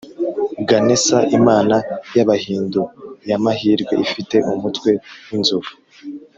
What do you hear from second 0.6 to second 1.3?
ganesa,